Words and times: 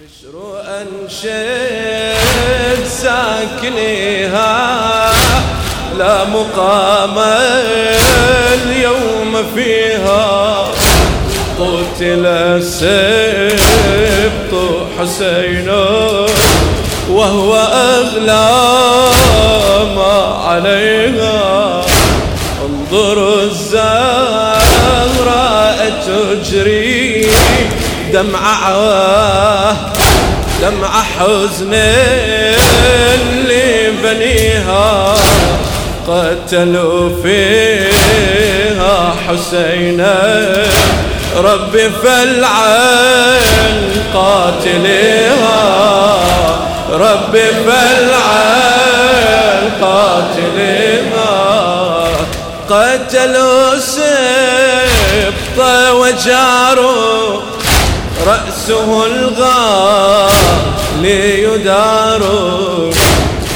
بشر 0.00 0.36
أنشد 0.80 2.16
ساكنيها 2.86 4.52
لا 5.98 6.24
مقام 6.24 7.18
اليوم 8.52 9.44
فيها 9.54 10.64
قتل 11.58 12.26
السبط 12.26 13.52
حسين 14.98 15.68
وهو 17.10 17.54
أغلى 17.72 18.50
ما 19.96 20.16
عليها 20.44 21.82
انظر 22.64 23.18
الزهراء 23.42 24.66
تجري 26.06 27.15
دمعة 28.12 29.76
دمع 30.62 31.02
حزن 31.18 31.74
اللي 33.14 33.90
بنيها 34.02 35.14
قتلوا 36.08 37.22
فيها 37.22 39.14
حسينا. 39.28 40.16
ربي 41.36 41.90
فالعن 41.90 43.76
قاتلها 44.14 45.60
ربي 46.92 47.50
فالعن 47.66 48.90
قاتلها 49.82 51.36
قتلوا 52.70 53.78
سبط 53.78 55.58
وجاروا 55.90 57.40
رأسه 58.26 59.06
الغالي 59.06 60.22
يدار 61.42 62.22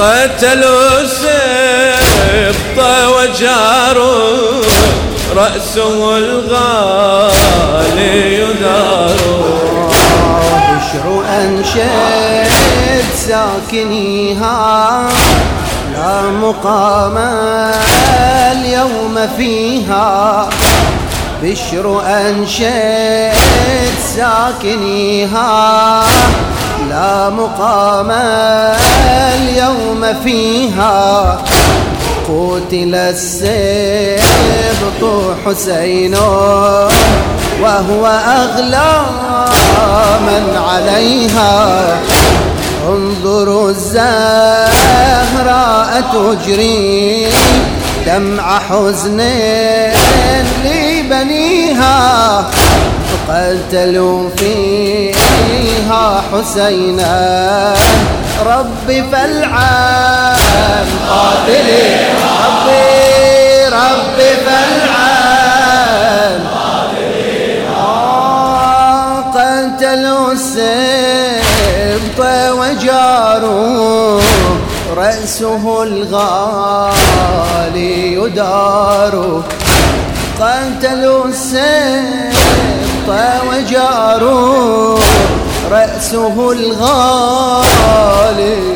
قتلوا 0.00 1.06
سبط 1.06 2.78
وجار 3.06 3.98
رأسه 5.36 6.16
الغالي 6.18 8.14
يدار 8.34 9.16
بشر 10.52 11.06
أنشد 11.40 12.50
ساكنيها 13.28 15.08
لا 15.92 16.22
مقام 16.22 17.16
اليوم 18.52 19.14
فيها 19.36 20.48
بشر 21.42 22.02
أنشد 22.06 23.36
ساكنيها 24.16 26.04
لا 26.90 27.30
مقام 27.30 28.10
اليوم 28.10 30.02
فيها. 30.24 31.38
قتل 32.28 32.94
السبط 32.94 34.22
حسين 35.46 36.14
وهو 37.62 38.06
أغلى 38.26 39.02
من 40.20 40.44
عليها. 40.68 41.54
انظروا 42.88 43.70
الزهراء 43.70 44.82
تجري 46.12 47.26
دمع 48.06 48.58
حزن 48.58 49.20
لبنيها 51.06 52.50
قتلوا 53.28 54.30
فيها 54.36 56.22
حسينا. 56.32 57.74
ربي 58.46 59.02
فالعان 59.12 60.86
قاتلي 61.10 61.86
ربي 62.44 63.66
ربي 63.66 64.30
فالعان 64.46 66.40
آه، 67.76 69.20
قتلوا 69.20 70.32
السبط 70.32 72.20
وجاروا 72.50 74.20
رأسه 74.96 75.82
الغالي 75.82 77.12
يدار 78.14 79.14
قتلوا 80.40 81.24
السبط 81.24 83.08
وجاروا 83.48 84.98
رأسه 85.70 86.52
الغالي 86.52 87.76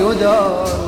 يدار. 0.00 0.87